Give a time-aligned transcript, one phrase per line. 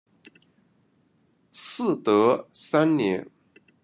[1.53, 3.29] 嗣德三年。